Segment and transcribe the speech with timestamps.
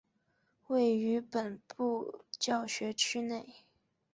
[0.65, 3.53] 位于本部教学区内。